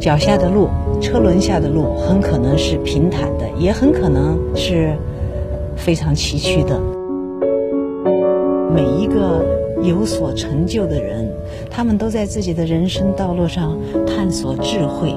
[0.00, 0.68] 脚下的路、
[1.00, 4.94] 车轮下的路很可能是平坦的，也很可能是
[5.76, 6.80] 非常崎岖的。
[8.72, 9.44] 每一个
[9.82, 11.28] 有所成就的人，
[11.68, 13.76] 他们都在自己的人生道路上
[14.06, 15.12] 探索智慧。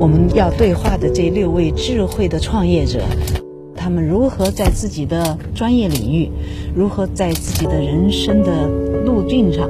[0.00, 3.00] 我们要对话的这六位智慧的创业者，
[3.76, 6.30] 他们如何在自己的专业领域，
[6.74, 8.66] 如何在自己的人生的
[9.04, 9.68] 路径上，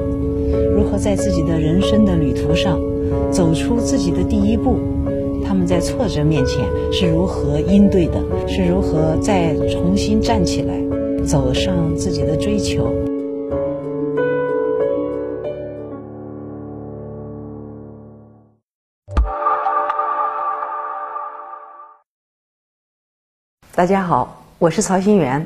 [0.73, 2.79] 如何在自己的人生的旅途上。
[3.31, 4.77] 走出自己的第一步，
[5.45, 8.21] 他们在挫折面前是如何应对的？
[8.47, 10.75] 是如何再重新站起来，
[11.25, 12.91] 走上自己的追求？
[23.75, 25.45] 大家好，我是曹新元，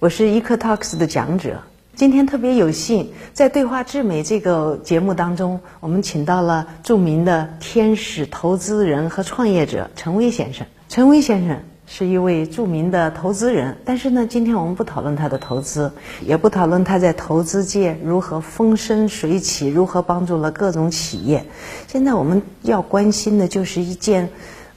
[0.00, 1.60] 我是 EcoTalks 的讲者。
[1.96, 10.66] 今天特别有幸，在《对话智美》这个节目当中，我们请到了著名的天使投资人和创业者陈威先生。
[10.90, 21.46] 陈威先生是一位著名的投资人，但是呢，今天我们不讨论他的投资，也不讨论他在投资界如何风生水起，如何帮助了各种企业。
[21.88, 24.28] 现在我们要关心的就是一件。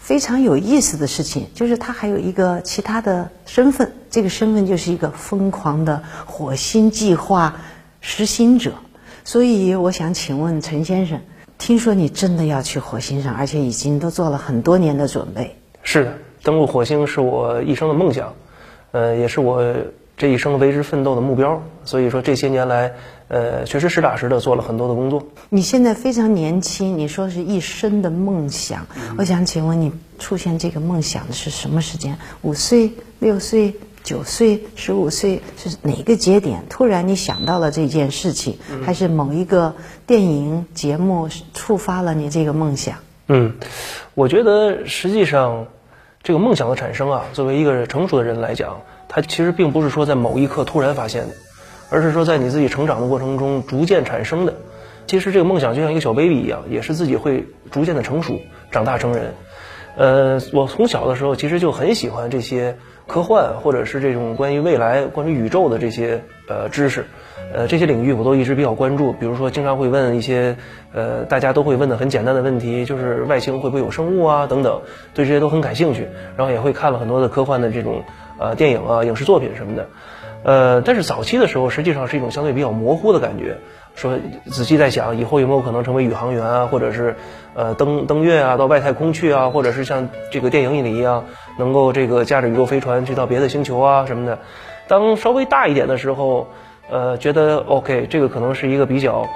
[0.10, 7.56] 非常有意思的事情，就是他还有一个其他的身份，这个身份就是一个疯狂的火星计划
[8.02, 8.72] 实行者。
[9.24, 11.22] 所以我想请问陈先生，
[11.60, 15.56] 听说你真的要去火星上，而且已经都做了很多年的准备。
[15.84, 18.34] 是的，登陆火星是我一生的梦想，
[18.90, 19.64] 呃，也是我。
[20.18, 22.92] 这一生为之奋斗的目标，所以说这些年来，
[23.30, 25.24] 呃，确实实打实的做了很多的工作。
[25.50, 32.18] 你现在非常年轻，你说是一生的梦想，我想请问你出现这个梦想的是什么时间？
[32.42, 36.64] 五岁、六岁、九岁、十五岁是哪个节点？
[36.70, 39.76] 突然你想到了这件事情，还是某一个
[40.08, 42.98] 电影节目触发了你这个梦想？
[43.28, 43.54] 嗯，
[44.16, 45.68] 我觉得实际上，
[46.24, 48.82] 这个梦想的产生啊，作为一个成熟的人来讲。
[49.12, 51.34] 他其实并不是说在某一刻突然发现的，
[51.90, 54.54] 而是说在你自己成长的过程中逐渐产生的。
[55.08, 58.40] 其实这个梦想就像一个小 baby 一样，也是自己会逐渐的成熟、
[58.70, 59.34] 长大成人。
[59.98, 62.78] 呃，我从小的时候其实就很喜欢这些
[63.08, 67.06] 科幻或者是这种关于未来、关于宇宙的这些呃知识，
[67.52, 69.12] 呃这些领域我都一直比较关注。
[69.14, 70.56] 比如说，经常会问一些
[70.94, 74.80] 呃大家都会问的很简单的问题，就是外星会不会有生物啊等等，
[75.16, 76.08] 对这些都很感兴趣。
[76.38, 78.04] 然后也会看了很多的科幻的这种。
[78.42, 79.86] 呃，电影啊，影视作品什么的，
[80.44, 83.58] 呃，但是早期的时候，实际上是一种相对比较模糊的感觉。
[83.96, 87.16] 说仔细在想，以后有没有可能成为宇航员啊，或者是
[87.54, 91.26] 呃登登月啊，到外太空去啊，或者是像这个电影里一样，
[91.58, 94.40] 能够这个驾着宇宙飞船去到别的星球啊什么的。
[94.88, 96.48] 当稍微大一点的时候，
[96.90, 99.28] 呃，觉得 OK，这个可能是一个比较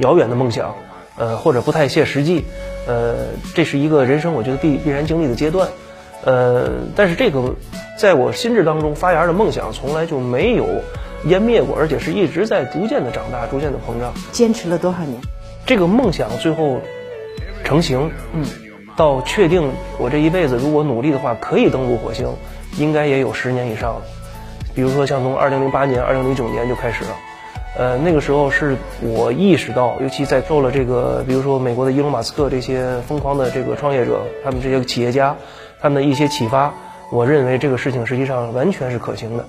[0.00, 0.74] 遥远的梦想，
[1.16, 2.44] 呃，或者不太切实际，
[2.88, 3.14] 呃，
[3.54, 5.68] 这是一个人生我觉得必必然经历的阶段。
[6.24, 7.54] 呃，但是这个
[7.96, 10.66] 在我心智当中发芽的梦想从来就没有
[11.24, 14.12] 湮灭过，而且是一直在逐渐的长大，逐渐的膨胀。
[14.32, 15.20] 坚持了多少年？
[15.64, 16.80] 这个梦想最后
[17.62, 18.44] 成型，嗯，
[18.96, 22.26] 到确定我这一辈子如果努力的话可以登陆火星，
[22.78, 24.02] 应该也有十年以上了。
[24.74, 27.10] 比如说像从二零零八年、二零零九年就开始了，
[27.76, 35.36] 呃，那个时候是我意识到，尤其在受了这个，比如说美国的伊隆马斯克这些疯狂的这个创业者，他们这些企业家。
[35.80, 36.74] 他们的一些启发，
[37.10, 39.46] 我认为这个事情实际上完全是可行的，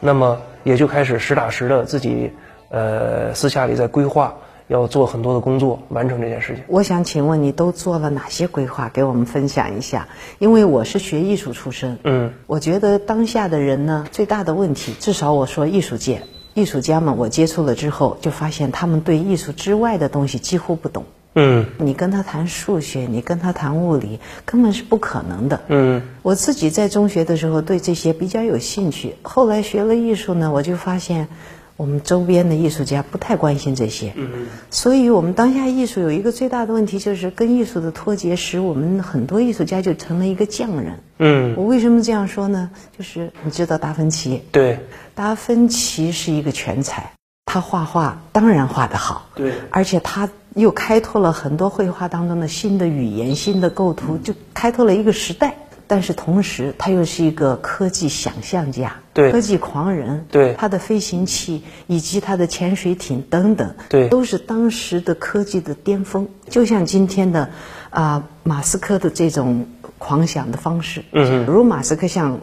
[0.00, 2.32] 那么也就开始实打实的自己，
[2.70, 4.34] 呃，私下里在规划，
[4.68, 6.64] 要做很多的工作，完成这件事情。
[6.68, 8.88] 我想请问你都做了哪些规划？
[8.88, 10.08] 给我们分享一下。
[10.38, 16.22] 因为我是学艺术出身，嗯，我觉得当下的人呢，最大的问题，至少我说艺术界，
[16.54, 21.04] 艺术家们，我接触了之后，就发现他们对艺术之外的东西几乎不懂。
[21.34, 25.60] 嗯，你跟他谈数学，你跟他谈物理，根本是不可能的。
[25.68, 31.28] 嗯，我自己在中学的时候对这些比较有兴趣，后来学了艺术呢，我就发现
[31.76, 34.12] 我们周边的艺术家不太关心这些。
[34.16, 40.98] 嗯，所以我们当下艺术有一个最大的问题，就是跟艺术的脱节，使我们很多艺术家就成了一个匠人。
[41.18, 42.70] 嗯，我为什么这样说呢？
[42.98, 44.42] 就是你知道达芬奇？
[44.50, 44.80] 对，
[45.14, 47.12] 达芬奇是一个全才。
[47.46, 55.56] 他画画当然画得好，对，而且他又开拓了很多绘画当中的新的语言、新的构图，就开拓了一个时代。
[55.86, 66.28] 但是同时，他又是一个科技想象家，对，科技狂人，对，他的飞行器以及他的潜水艇等等，对，都是当时的科技的巅峰。
[66.48, 67.50] 就像今天的
[67.90, 69.66] 啊，马斯克的这种
[69.98, 72.40] 狂想的方式，嗯，如马斯克像。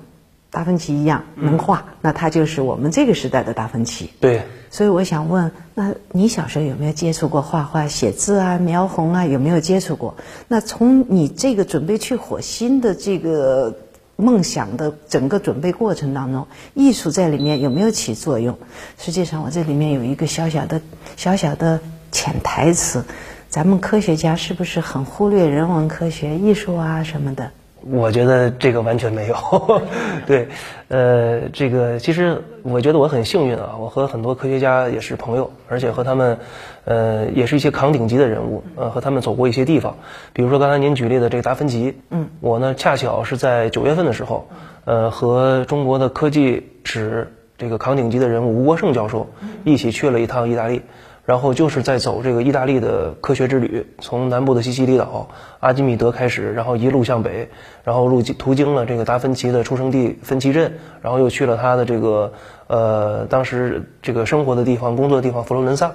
[0.58, 4.10] 达芬奇一样能画，那他就是我们这个时代的达芬奇。
[4.20, 9.24] 对，所以我想问，那你小时候有没有接触过画画、写字啊、描红啊？
[9.24, 10.16] 有没有接触过？
[10.48, 13.78] 那从你这个准备去火星的这个
[14.16, 18.58] 梦想的整个准备过程当中，艺术在里面有没有起作用？
[18.98, 20.82] 实际上，我这里面有一个小小的、
[21.18, 21.80] 小小的
[22.12, 23.06] 潜台词：
[23.48, 27.52] 咱们科学家是不是很忽略人文科学、艺术啊什么的？
[27.92, 29.36] 我觉得这个完全没有，
[30.28, 30.48] 对，
[30.90, 36.38] 呃，这个其实我觉得我很幸运啊，我和很多科学家也是朋友，而且和他们，
[36.86, 39.96] 呃，也是一些扛鼎级的人物，呃，和他们走过一些地方，
[40.34, 44.50] 比如说刚才您举例的这个达芬奇，嗯，我呢恰巧是在九月份的时候，
[44.86, 49.30] 呃，和中国的科技史这个扛鼎级的人物吴国胜教授
[49.64, 50.82] 一起去了一趟意大利。
[51.28, 55.28] 然后就是在走这个意大利的科学之旅，从南部的西西里岛
[55.60, 57.50] 阿基米德开始，然后一路向北，
[57.84, 62.32] 然后路途经了这个达芬奇的出生地芬奇镇，然后又去了他的这个
[62.68, 65.92] 呃当时这个生活的地方、工作的地方佛罗伦萨，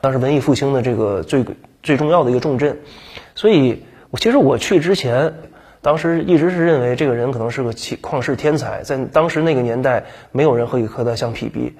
[0.00, 1.44] 当时文艺复兴的这个最
[1.84, 2.80] 最重要的一个重镇。
[3.36, 5.34] 所以，我其实我去之前，
[5.82, 11.74] 当时一直是认为这个人可能是个旷世天才，在当时那个年代，没有人可以和他相匹敌。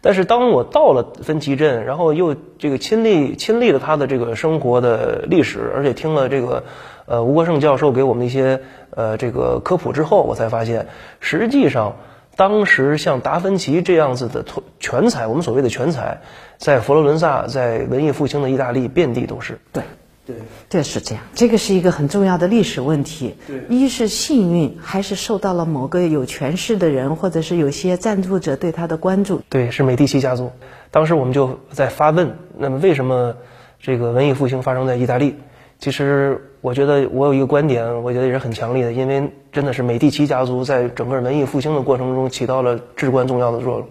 [0.00, 6.64] 但是当我到了芬奇镇，然后又这个亲历亲历了他的这个生活的历史，而且听了这个
[7.06, 8.60] 呃吴国胜教授给我们一些
[8.90, 10.86] 呃这个科普之后，我才发现，
[11.20, 11.96] 实际上
[12.36, 14.44] 当时像达芬奇这样子的
[14.78, 16.20] 全才，我们所谓的全才，
[16.58, 19.58] 在佛罗伦萨，在文艺复兴的意大利遍地都是。
[19.72, 19.82] 对。
[20.28, 20.36] 对，
[20.68, 23.34] 这是这样，这个是一个很重要的历史问题。
[23.46, 29.40] 对，一是幸运，还是受到了某个有权势的人，或者是有些赞助者对他的关注。
[29.48, 30.52] 对，是美第奇家族。
[30.90, 33.36] 当时我们就在发问：那么为什么
[33.80, 35.36] 这个文艺复兴发生在意大利？
[35.78, 43.88] 其实我觉得我有一个观点，我觉得也是很强烈的，因为真的是美第奇家族在整个文艺复兴的过程中起到了至关重要的作用。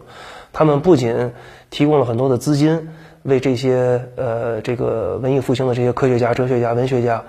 [0.53, 1.31] 他们不仅
[1.71, 2.89] 提供了很多的资金。
[3.27, 7.23] 为这些呃这个文艺复兴的这些科学家、哲学家、文学家，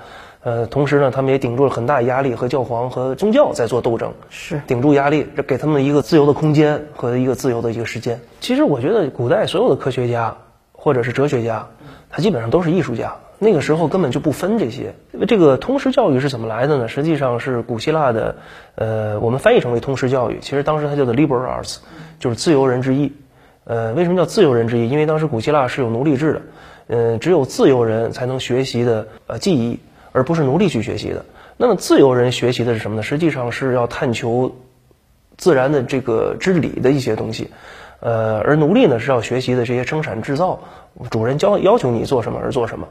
[0.44, 8.20] 呃，同时呢，他们也顶住了很大压力，和教皇和宗教在做斗争，是顶住压力，这给他们一个自由的空间和一个自由的一个时间。
[8.40, 10.36] 其实我觉得，古代所有的科学家
[10.72, 11.66] 或者是哲学家，
[12.08, 13.16] 他基本上都是艺术家。
[13.40, 14.94] 那个时候根本就不分这些。
[15.28, 16.88] 这个通识教育是怎么来的呢？
[16.88, 18.36] 实际上是古希腊的，
[18.74, 21.78] 呃，我们翻译成为通识教育，其实当时它叫做 liberal arts，
[22.18, 23.12] 就是自由人之意。
[23.68, 24.88] 呃，为什么叫自由人之一？
[24.88, 26.42] 因为当时古希腊是有奴隶制的，
[26.86, 29.78] 呃，只有自由人才能学习的呃技艺，
[30.12, 31.26] 而不是奴隶去学习的。
[31.58, 33.02] 那么自由人学习的是什么呢？
[33.02, 34.56] 实际上是要探求
[35.36, 37.50] 自然的这个之理的一些东西，
[38.00, 40.60] 呃，而奴隶呢是要学习的这些生产制造，
[41.10, 42.88] 主人教要求你做什么而做什么。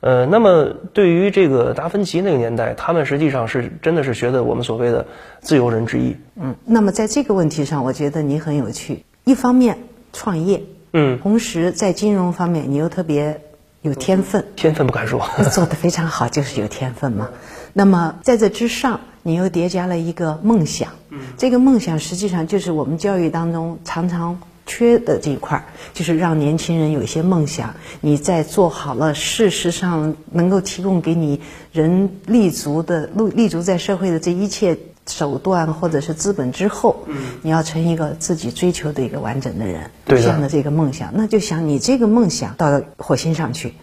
[0.00, 0.64] 呃，那么
[0.94, 5.04] 对于这个达芬奇那个年代，他们实际上是真的是学的我们所谓的
[5.40, 6.16] 自由人之意。
[6.36, 9.76] 嗯，那么在这个问题上，我觉得你很有趣，一方面。
[10.16, 10.62] 创业，
[10.94, 13.42] 嗯，同时在金融方面你又特别
[13.82, 17.28] 有天分，天分不敢说， 做的非常好，就是有天分嘛。
[17.74, 27.74] 那么在这之上，你又叠加了一个梦想，嗯，这个梦想实际上就是我们教育当中常常缺的这一块儿，就是让年轻人有一些梦想。
[28.00, 31.42] 你在做好了事实上能够提供给你
[31.72, 34.78] 人立足的立立足在社会的这一切。
[35.08, 37.04] 手段或者是资本之后，
[37.42, 43.74] 你要成一个自己追求的一个完整的人，这样的这个梦想，那就想你这个梦想到火星上去。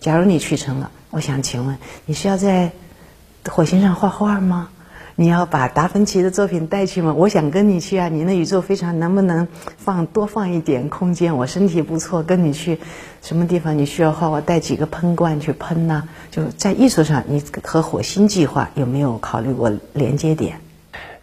[0.00, 1.76] 假如你去成了，我想请问，
[2.06, 2.72] 你是要在
[3.48, 4.68] 火星上画画吗？
[5.16, 7.12] 你要把达芬奇的作品带去吗？
[7.12, 8.08] 我想跟你去啊！
[8.08, 11.36] 你那宇宙飞船能不能放多放一点空间？
[11.36, 12.78] 我身体不错，跟你去
[13.20, 13.76] 什么地方？
[13.76, 16.04] 你需要画，我带几个喷罐去喷呢？
[16.30, 20.60] 就在艺术上，你和火星计划有没有考虑过连接点？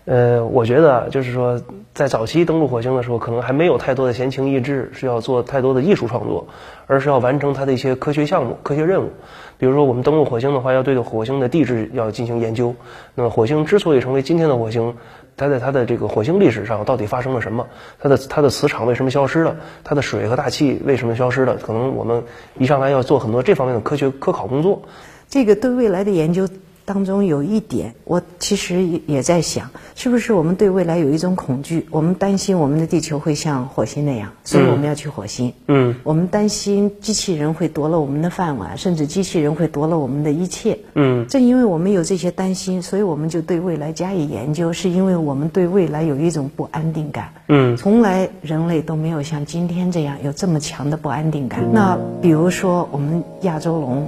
[0.05, 1.59] 呃，我觉得就是说，
[1.95, 6.47] 在早期登陆火星的时候，可能还没有太多的闲情逸致，是要做太多的艺术创作，
[6.85, 9.09] 而是要完成它的一些科学项目、科学任务。
[9.57, 12.75] 比如说，我们登陆火星的话，要对火星的地质要进行研究。
[13.15, 14.95] 那么，火星之所以成为今天的火星，
[15.35, 17.65] 它在它的这个火星历史上到底发生了什么？
[17.99, 19.55] 它的它的磁场为什么消失了？
[19.83, 21.55] 它的水和大气为什么消失了？
[21.55, 22.23] 可能我们
[22.59, 24.83] 一上来要做很多这方面的科学科考工作。
[25.27, 26.47] 这个对未来的研究。
[26.85, 31.85] 当中有一点，我其实也在想，是不是我们对未来有一种恐惧？
[31.89, 35.51] 我们担心我们的地球会像火星那样，所以我们要去火星。
[35.67, 40.77] 嗯，我们担心机器人会夺了我们的饭碗，甚至机器人会夺了我们的一切。
[40.93, 47.31] 嗯，正因为我们有这些担心，所以我们就对未来加以研究，是因为我们对未来有一种不安定感。
[47.47, 51.61] 嗯，从来人类都没有像今天这样有这么强的不安定感。
[51.73, 54.07] 那比如说我们亚洲龙，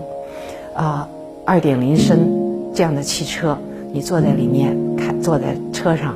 [0.76, 1.10] 啊，
[1.44, 2.47] 二点零升。
[2.78, 3.58] 这样的汽车，
[3.92, 6.16] 你坐在里面，看坐在车上，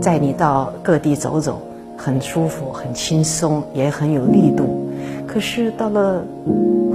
[0.00, 1.60] 载你到各地走走，
[1.98, 4.88] 很舒服、很轻松，也很有力度。
[5.26, 6.24] 可是到了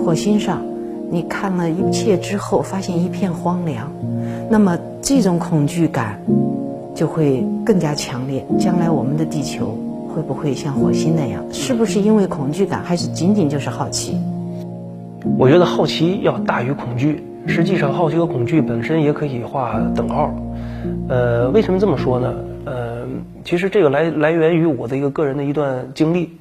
[0.03, 0.63] 火星上，
[1.11, 3.91] 你看了一切之后，发现一片荒凉，
[4.49, 6.19] 那么这种恐惧感
[6.95, 8.43] 就会更加强烈。
[8.57, 9.77] 将来我们的地球
[10.09, 11.45] 会不会像火星那样？
[11.51, 14.17] 是不是因为恐惧感，还是仅仅就是好奇？
[15.37, 17.23] 我觉得好奇要大于恐惧。
[17.47, 20.33] 实际上，好奇和恐惧本身也可以画等号。
[21.09, 22.33] 呃，为什么这么说呢？
[22.65, 23.05] 呃，
[23.43, 26.37] 其实这个来来源于我的一个个人的一段经历。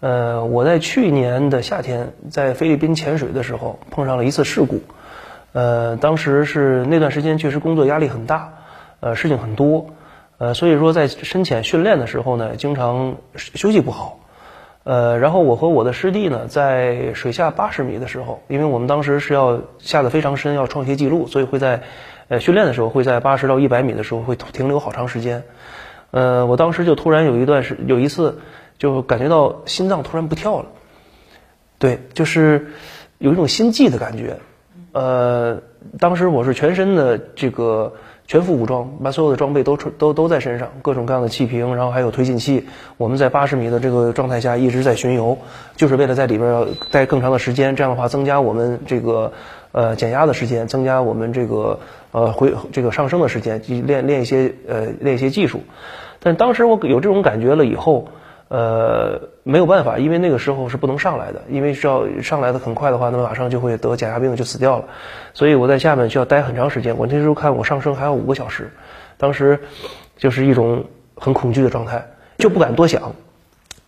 [0.00, 4.80] 呃，我在去年的夏天在菲律宾潜水的时候碰上了一次事故。
[5.52, 8.54] 呃，当时是那段时间确实工作压力很大，
[9.00, 9.90] 呃，事情很多，
[10.38, 14.20] 呃，所以说在深潜训练的时候呢，经常休息不好。
[14.84, 21.82] 呃，然后我和我的师弟呢，在水下八十米的时候，因为我们当时是要下的非常深，要创一些记录，所以会在
[22.28, 25.44] 呃训练的时候会在八十到一百米的时候会停留好长时间。
[26.10, 28.40] 呃，我当时就突然有一段时有一次。
[28.80, 30.68] 就感觉到心脏突然不跳了，
[31.78, 32.68] 对，就是
[33.18, 34.38] 有一种心悸的感觉。
[34.92, 35.60] 呃，
[35.98, 37.92] 当时我是全身的这个
[38.30, 42.68] 全副武装，把所有的装备都穿都都在身上，各种各样的气瓶，然后还有推进器。
[42.96, 45.38] 我们在八十米的这个状态下一直在巡游，
[45.74, 49.32] 就是为了在里边要待更长的时间，这样的话增加我们这个
[49.72, 51.80] 呃减压的时间，增加我们这个
[52.12, 55.62] 呃回这个上升的时间，练练一些呃练一些技术。
[56.20, 58.10] 但当时我有这种感觉了以后。
[58.50, 64.84] 呃，没有办法，因为那个时候是不能上来的，因为需要上来的很快的话，那么马上就会得甲亢病，就死掉了。
[65.32, 66.96] 所以我在下面就要待很长时间。
[66.98, 68.68] 我那时候看我上升还要五个小时，
[69.16, 69.56] 当时
[70.16, 72.04] 就是一种很恐惧的状态，
[72.38, 73.14] 就不敢多想，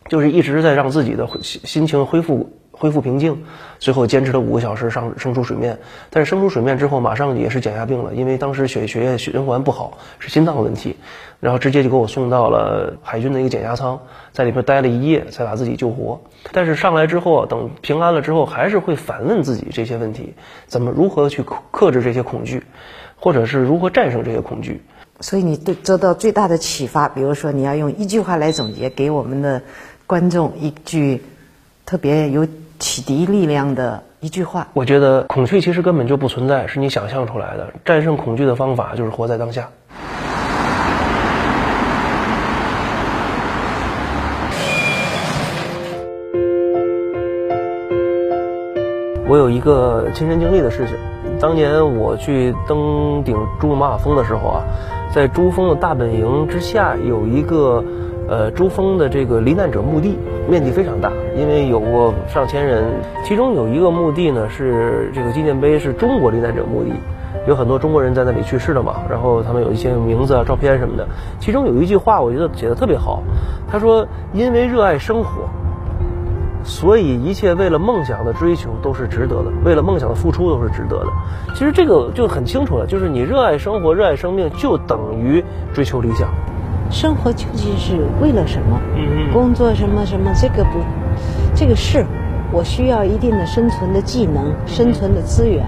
[0.09, 2.49] 就是一直在让自己的心心情恢复。
[2.83, 3.45] 恢复平静，
[3.79, 5.79] 最后坚持了五个小时上升出水面，
[6.11, 10.97] 但是升出水面之后马上也是减压病了，因为当时血血液循环不好，是心脏的问题，
[11.39, 14.01] 然后直接就给我送到了海军的一个减压舱，
[14.33, 16.21] 在里边待了一夜才把自己救活。
[16.51, 20.35] 但是上来之后，等平安了之后，还是会反问自己这些问题：
[20.67, 22.65] 怎么如何去克克制这些恐惧，
[23.15, 24.83] 或者是如何战胜这些恐惧？
[25.21, 29.63] 所以你对得到最大的启发，比如说你要用一句话来总结给我们的
[30.05, 31.23] 观众一句
[31.87, 32.45] 特别有。
[32.93, 37.73] 启迪力量的一句话，我觉得恐惧其实根本就不存在，是你想象出来的。
[37.87, 39.71] 战胜恐惧的方法就是活在当下。
[49.27, 50.95] 我有一个亲身经历的事情，
[51.41, 54.65] 当年我去登顶珠穆朗玛峰的时候啊，
[55.15, 57.83] 在珠峰的大本营之下有一个。
[58.29, 60.17] 呃，珠峰的这个罹难者墓地
[60.53, 62.85] 面积非常大，因为有过上千人。
[63.25, 66.93] 其中有一个墓地呢，是这个纪念碑，是中国罹难者墓地，
[67.49, 68.97] 有很多中国人在那里去世了嘛。
[69.09, 71.09] 然后他们有一些名字啊、照片什么的。
[71.41, 73.23] 其中有一句话，我觉得写的特别好。
[73.67, 75.49] 他说：“因为热爱生活，
[76.63, 81.07] 所以一切为了梦想的追求都是值得的，为了梦想的付出都是值得的。”
[81.57, 85.43] 其实这个就很清楚了，就是你热爱生活、热爱生命，就等于
[85.73, 86.29] 追求理想。
[86.93, 88.79] 生活究竟是为了什么？
[89.33, 90.31] 工作什么什么？
[90.35, 90.79] 这个不，
[91.55, 92.05] 这个是，
[92.53, 95.65] 我需要一定的生存的技能、生存的资源。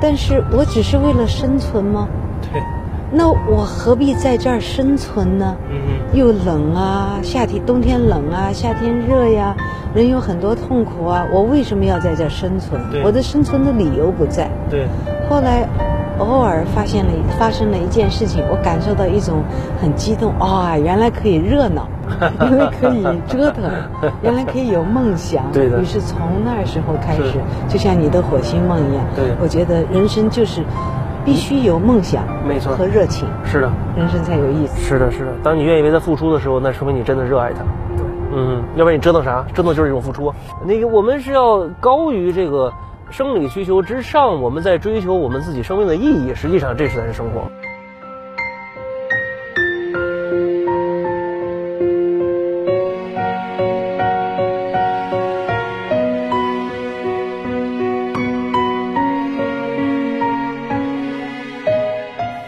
[0.00, 2.08] 但是我只是为了生存吗？
[2.50, 2.60] 对。
[3.12, 5.54] 那我何必在这儿生存呢？
[6.14, 9.54] 又冷啊，夏天冬天冷啊，夏天热呀，
[9.94, 11.26] 人有很多痛苦啊。
[11.32, 12.80] 我为什么要在这儿生存？
[13.04, 14.50] 我的生存的理由不在。
[14.70, 14.86] 对。
[15.28, 15.68] 后来。
[16.20, 19.42] 偶尔发现了发生了一件事情，我感受到一种
[19.80, 20.76] 很激动啊！
[20.76, 21.88] 原来可以热闹，
[22.40, 23.64] 原来可以折腾，
[24.22, 25.50] 原来可以有梦想。
[25.50, 25.80] 对的。
[25.80, 29.04] 于是从那时候开始，就像你的火星梦一样。
[29.16, 29.24] 对。
[29.40, 30.62] 我觉得人生就是
[31.24, 33.26] 必须有梦想，没错，和热情。
[33.44, 33.70] 是的。
[33.96, 34.78] 人生才有意思。
[34.78, 35.32] 是的，是的。
[35.42, 37.62] 当你愿意为他付出的时候，那说明你真的热爱他。
[37.96, 38.04] 对。
[38.32, 39.44] 嗯，要不然你折腾啥？
[39.54, 40.32] 折腾就是一种付出。
[40.64, 42.70] 那个，我们是要高于这个。
[43.10, 46.34] 生理需求之上，我们在追求我们自己生命的意义。
[46.34, 47.50] 实际上，这才是生活。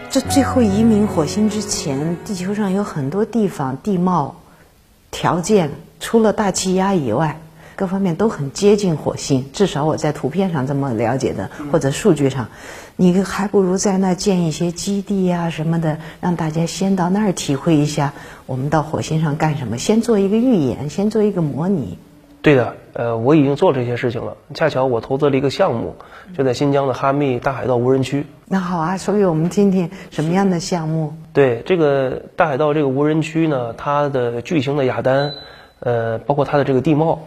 [0.09, 4.35] 这最后移民火星之前，地球上有很多地方地貌
[5.11, 7.42] 条件，除了大气压以外。
[7.83, 12.47] 各方面都很接近火星，至少我在图片上这么了解的，或者数据上，
[12.95, 18.13] 你还不如在那建一些基地呀什么的，让大家先到那儿体会一下
[18.45, 21.97] 我们到火星上干什么，先做一个预演，先做一个模拟。
[22.41, 24.37] 对的，呃，我已经做这些事情了。
[24.53, 25.93] 恰巧我投资了一个项目，
[26.37, 28.25] 就在新疆的哈密大海道无人区。
[28.47, 31.13] 那好啊，所以我们听听什么样的项目？
[31.33, 35.33] 对这个大海道这个无人区呢，它的巨型的雅丹，
[35.81, 37.19] 呃，包括它的这个地貌，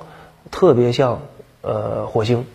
[0.51, 1.21] 特别像
[1.63, 2.47] 呃火星，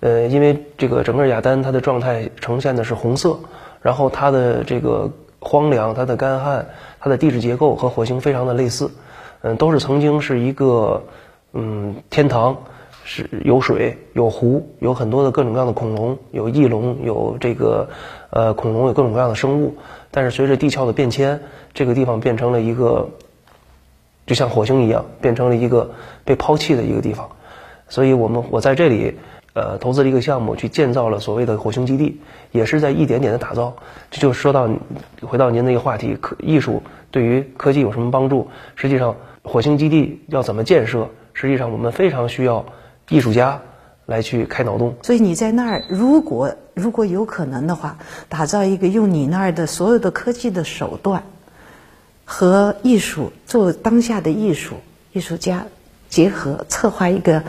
[0.00, 3.38] 呃，因为这个整个雅丹它的状态呈现的是红色，
[3.82, 6.66] 然后它的这个荒凉、它的干旱、
[6.98, 8.90] 它的地质结构和火星非常的类似，
[9.42, 11.02] 嗯，都是曾经是一个
[11.52, 12.56] 嗯天堂。
[13.02, 17.88] 是有水有湖，有很多的各种各样的恐龙，有翼龙，有这个
[18.28, 19.74] 呃恐龙，有各种各样的生物。
[20.12, 21.40] 但是随着地壳的变迁，
[21.74, 23.08] 这个地方变成了一个，
[24.30, 25.90] 就像火星一样，变成了一个
[26.24, 27.28] 被抛弃的一个地方。
[27.88, 29.16] 所以我们我在这里
[29.54, 32.20] 呃投资了一个项目，去建造了所谓的火星基地，
[32.52, 33.74] 也是在一点点的打造。
[34.08, 34.70] 这就说到
[35.22, 38.46] 回到您那个话题，科艺术对于科技有什么帮助？
[38.76, 41.08] 实际上，火星基地要怎么建设？
[41.32, 42.64] 实际上我们非常需要。
[43.08, 43.60] 艺术家
[44.06, 51.24] 来去开脑洞，所以你在那儿，如果如果有可能的话，打造一个用你那儿的所有的科技的手段
[52.32, 54.76] 和艺术做当下的艺术
[55.12, 55.66] 艺术家
[56.08, 57.42] 结合，策划一个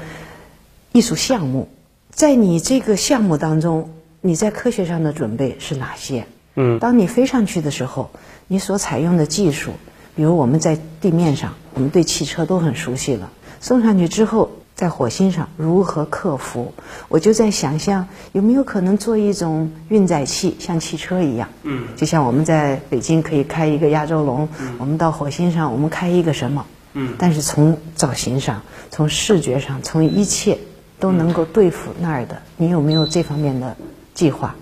[0.92, 1.70] 艺术项目。
[2.10, 6.26] 在你这个项目当中，你在科学上的准备是哪些？
[6.56, 8.10] 嗯，当你飞上去的时候，
[8.48, 9.70] 你所采用的技术，
[10.16, 14.50] 比如我们在地面上，我们对汽车都很熟悉了，送上去之后。
[14.82, 16.74] 在火星上如何克服？
[17.08, 21.48] 我就在想象有没有可能做一种运载器，像汽车一样。
[21.62, 26.66] 嗯，就像我们在北京可以开一个亚洲龙，我们到火星上我们开一个什么？
[26.94, 30.58] 嗯，但是从造型上、从视觉上、从一切
[31.00, 32.42] 都能够对付那儿的。
[32.58, 33.78] 你有没有这方面的
[34.16, 34.56] 计划？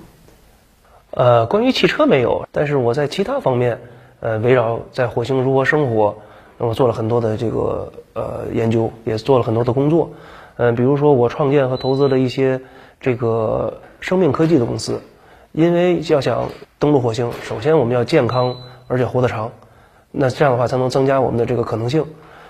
[1.11, 3.79] 呃，关于汽车没有，但是我在其他方面，
[4.19, 6.17] 呃，围绕在火星如何生活。
[6.59, 10.09] 那我做了很多的这个呃研究，也做了很多的工作，
[10.57, 12.59] 嗯，比如说我创建和投资了一些
[12.99, 14.99] 这个生命科技的公司，
[15.53, 18.53] 因为要想登陆火星，首先我们要健康
[18.87, 19.49] 而且活得长，
[20.11, 22.05] 那这样的话才能增加我们的这个可能性。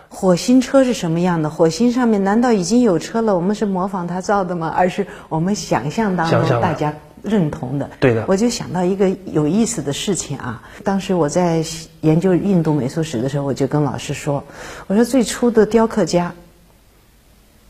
[0.09, 1.47] 火星车是什么样的？
[1.47, 3.35] 火星上面难道已经有车了？
[3.35, 4.73] 我们是模仿它造的吗？
[4.75, 6.91] 而是我们想象当中大家。
[7.23, 8.25] 认同的，对的。
[8.27, 10.61] 我就想到一个有意思的事情啊。
[10.83, 11.63] 当时我在
[12.01, 14.43] 研究印度美术史的时候，我就跟老师说
[14.87, 16.33] ：“我说最初的雕刻家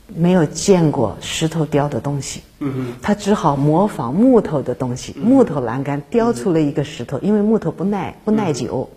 [0.07, 7.19] 没有见过石头雕的东西，嗯他只好模仿木头的东西，木头栏杆雕出了一个石头。
[7.19, 8.89] 因为木头不耐不耐久，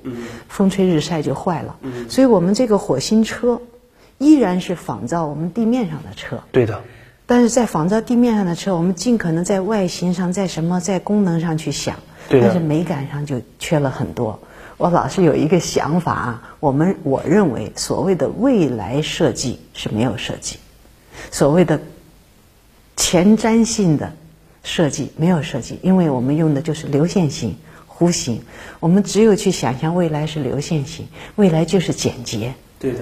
[0.48, 1.76] 风吹日晒就坏了。
[2.08, 3.60] 所以我们这个火星车
[4.18, 6.38] 依然是仿造我们地面上的车。
[6.50, 6.80] 对的。”
[7.26, 11.96] 但是在仿造地面上的车，我们尽可能在外形上、在什么、在功能上去想，
[12.28, 14.40] 但是美感上就缺了很多。
[14.76, 20.56] 我老是有一个想法啊，我们我认为所谓的未来设计是没有设计，
[21.30, 21.80] 所谓的
[22.96, 24.12] 前瞻性的
[24.64, 27.56] 设计没有设计，因为我们用的就是流线型、
[27.88, 28.42] 弧形，
[28.80, 31.06] 我们只有去想象未来是流线型，
[31.36, 32.54] 未来就是简洁。
[32.80, 32.98] 对的，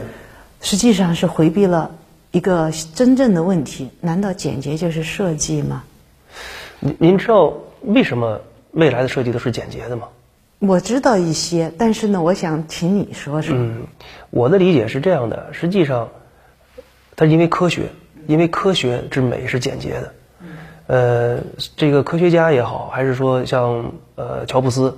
[0.60, 1.92] 实际上是回避了。
[2.32, 5.82] 一个真正的问题，难道简洁就是设计吗？
[6.78, 8.40] 您您知道为什么
[8.72, 10.08] 未来的设计都是简洁的吗？
[10.60, 13.56] 我知道一些，但是呢，我想请你说说。
[13.56, 13.82] 嗯，
[14.30, 16.08] 我的理解是这样的：实际上，
[17.16, 17.88] 它因为科学，
[18.26, 20.14] 因为科学之美是简洁的。
[20.86, 21.40] 呃，
[21.76, 24.96] 这个科学家也好，还是说像呃乔布斯，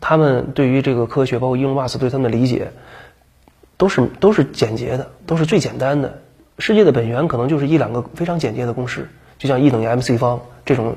[0.00, 2.70] 他们对于这个科学，包括伊隆马斯对他们的理解，
[3.76, 6.22] 都是都是简洁的，都是最简单的。
[6.60, 10.94] 世界的本源可能就是一两个非常简洁的公式，就像 E 等于 mc 方这种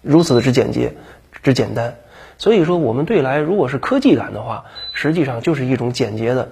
[0.00, 0.94] 如此的之简洁、
[1.42, 1.96] 之简单。
[2.38, 6.50] 所以说，我们对来如果是科技感的话，实际上就是一种简洁的、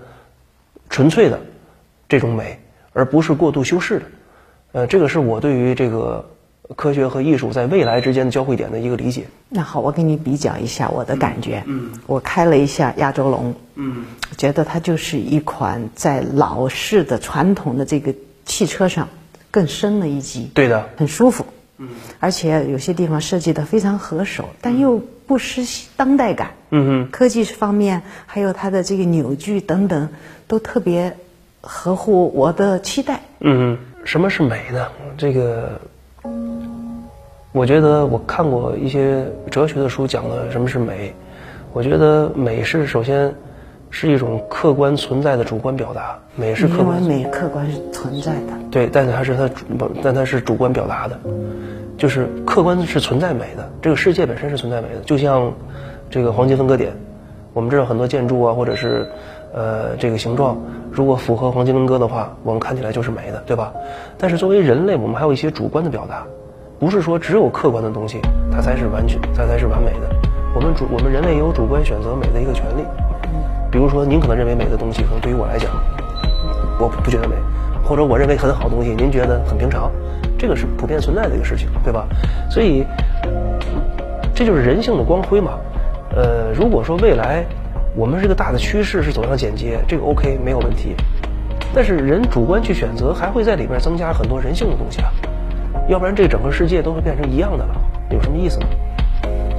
[0.91, 1.41] 纯粹的
[2.09, 2.61] 这种美，
[2.93, 4.05] 而不是过度修饰的。
[4.73, 6.31] 呃，这个是我对于这个
[6.75, 9.27] 科学和艺术在未来之间的交汇点的一个理解。
[9.49, 11.63] 那好，我给你比较一下我的感觉。
[11.67, 13.55] 嗯，我开了一下亚洲龙。
[13.75, 14.05] 嗯，
[14.37, 19.09] 觉得它就是一款在老式的传统的这个汽车上
[19.51, 20.51] 更深了一级。
[20.55, 21.47] 对的，很舒服。
[21.79, 21.89] 嗯，
[22.21, 25.63] 而且有些地方设计的非常合手，但又不失
[25.97, 26.53] 当代感。
[26.71, 30.11] 嗯哼，科技方面还有它的这个扭矩等等，
[30.47, 31.17] 都特别
[31.61, 33.23] 合乎我的期待。
[33.41, 34.89] 嗯，什么是美呢？
[35.17, 35.81] 这个，
[37.53, 41.15] 我觉得我看过一些哲学的书，讲了什么是美。
[41.73, 43.33] 我觉得美是首先。
[43.95, 47.03] 是一种客观存在的主观表达，美是客观。
[47.03, 48.55] 美客观是存在的。
[48.71, 49.67] 对，但是它是它主，
[50.03, 51.21] 但它是主观表达的，
[51.99, 53.69] 就是客观是存在美的。
[53.83, 55.53] 这个世界本身是存在美的，就像
[56.09, 56.91] 这个黄金分割点，
[57.53, 59.07] 我们知道很多建筑啊，或者是
[59.53, 60.59] 呃这个形状，
[60.91, 63.75] 如果符合黄金分割的话，我们看起来就是美的，对吧？
[64.17, 66.27] 但是作为人类，我们还有一些主观的表达，
[66.83, 70.11] 不是说只有客观的东西，它才是完全，它才是完美的。
[70.53, 72.83] 我们主我们人类有主观选择美的一个权利。
[73.71, 75.71] 比如说，您可能认为美的东西，可能对于我来讲，
[76.81, 77.37] 我不觉得美，
[77.85, 79.93] 或者我认为很好的东西，您觉得很平常，
[80.37, 82.05] 这个是普遍存在的一个事情，对吧？
[82.51, 82.85] 所以，
[84.35, 85.53] 这就是人性的光辉嘛。
[86.17, 87.45] 呃，如果说未来
[87.95, 90.97] 我们这个大的趋势是走向简洁，这个 OK 没有问题。
[91.73, 95.13] 但是人主观去选择，还会在里边增加很多人性的东西啊，
[95.89, 97.75] 要不然这整个世界都会变成一样的了，
[98.11, 98.67] 有什么意思呢？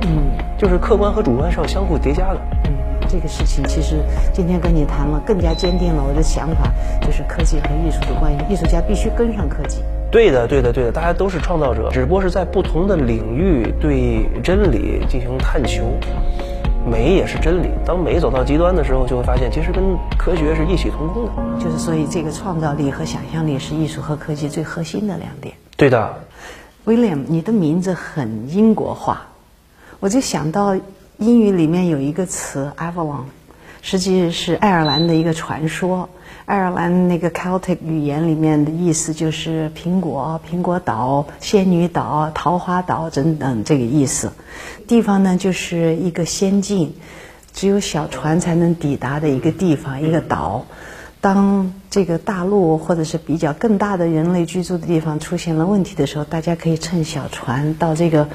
[0.04, 2.40] 嗯，就是客观和主观是要相互叠加的。
[2.66, 2.72] 嗯，
[3.08, 3.98] 这个事情其实
[4.34, 9.82] 今天跟你谈了，更加坚定了我的想法，就是科技和艺术的关系，艺术家必须跟上科技。
[10.12, 15.84] 对的，对的，对的，大家都是创造者，只不过是在不同的领域对真理进行探求。
[16.86, 17.70] 美也是真理。
[17.86, 19.82] 当美走到极端的时候，就会发现其实跟
[20.18, 21.32] 科学是异曲同工的。
[21.58, 25.56] 就是所以，这个创造力和想象力是艺术和科技最核心的两点。
[25.76, 26.24] 对的
[26.86, 29.24] ，William，你的名字很英国化，
[30.00, 30.76] 我就想到
[31.18, 33.24] 英语里面有一个词 Avalon，
[33.82, 36.08] 实际是爱尔兰的一个传说。
[36.46, 44.32] 爱尔兰那个 Celtic 语言里面的意思就是苹果、苹果岛、仙女岛、桃花岛等等这个意思。
[44.88, 46.94] 地方呢就是一个仙境，
[47.54, 50.66] 只有小船才能抵达的一个地方，一个岛。
[51.24, 58.28] 当这个大陆或者是比较更大的人类居住的地方出现了问题的时候，大家可以乘小船到这个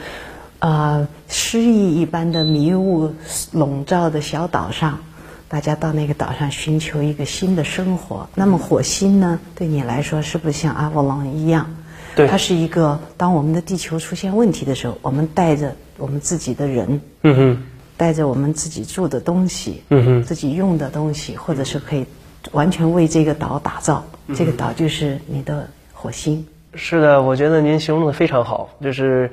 [0.59, 3.12] 呃诗意一般的迷雾
[3.53, 5.01] 笼罩的小岛上。
[5.48, 8.31] 大家到那个岛上寻求一个新的生活。
[8.35, 9.38] 那么火星呢？
[9.55, 11.74] 对你来说是不是像阿波罗一样？
[12.16, 17.62] 对，它是一个当我们的地球出现问题的时候，我们带着我们自己的人，嗯哼，
[17.98, 22.07] 带着我们自己住的东西，嗯哼，自己用的东西，或者是可以
[22.52, 24.04] 完全为这个岛打造。
[24.34, 26.46] 这个岛就是你的火星。
[26.74, 28.70] 是的，我觉得您形容的非常好。
[28.82, 29.30] 就是，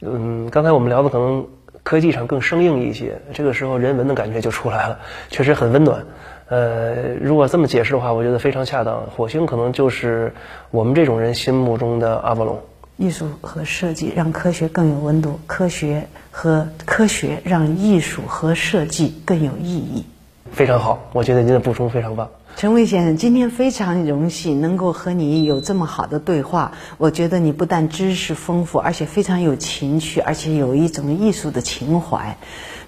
[0.00, 1.46] 嗯，刚才我们聊的可能。
[1.84, 6.02] 科技上更生硬一些，这个时候人文的感觉就出来了，确实很温暖。
[6.48, 9.02] 呃，如果这么解释的话，我觉得非常恰当。
[9.14, 10.32] 火星可能就是
[10.70, 12.66] 我们这种人心目中的阿波罗。
[12.96, 20.06] 艺术和设计让科学更有温度，科学和科学让艺术和设计更有意义。
[20.52, 22.30] 非常好，我觉得您的补充非常棒。
[22.56, 26.70] 陈伟先生，今天非常荣幸能够和你有这么好的对话。
[26.98, 32.38] 我觉得你不但知识丰富，而且非常有情趣，而且有一种艺术的情怀。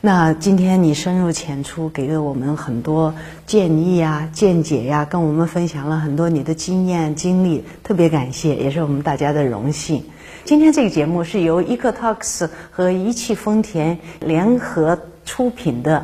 [0.01, 10.05] 那今天你深入浅出，给了我们很多建议呀、见解呀，跟我们分享了很多你的经验经历，特别感谢，也是我们大家的荣幸。
[10.45, 15.99] 今天这个节目是由 EcoTalks 和一汽丰田联合出品的《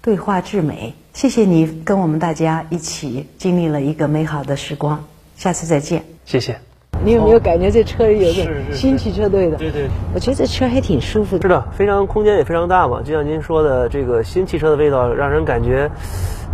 [0.00, 0.94] 对话至美》。
[1.12, 5.04] 谢谢你跟我们大家一起经历了一个美好的时光，
[5.36, 6.04] 下次再见。
[6.24, 6.56] 谢谢。
[7.04, 9.56] 你有没有感觉这车有点新汽车队的？
[9.56, 9.88] 对对。
[10.14, 11.42] 我觉得这车还挺舒服的。
[11.42, 13.02] 是的，非常空间也非常大嘛。
[13.02, 15.90] 就像您说的，这个新汽车的味道让人感觉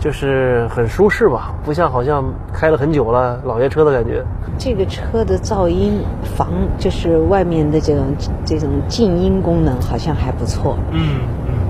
[0.00, 4.24] 就是很舒适吧，不像好像开了很久了老爷车的感觉。
[4.58, 6.00] 这个车的噪音
[6.36, 8.04] 防就是外面的这种
[8.44, 10.78] 这种静音功能好像还不错。
[10.92, 11.20] 嗯。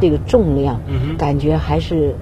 [0.01, 0.79] 这个重量，
[1.19, 2.15] 感觉还是。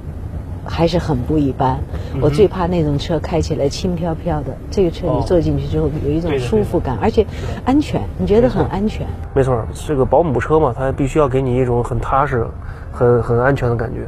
[0.66, 1.78] 还是很不一般。
[2.20, 4.56] 我最怕那种车开起来轻飘飘的。
[4.70, 7.26] 这个车你坐进去之后有一种舒服感，而且
[7.64, 9.06] 安全，你觉得很安全。
[9.34, 12.46] 没错，这个保姆车嘛，它必须要给你一种很踏实、
[12.92, 14.06] 很很安全的感觉。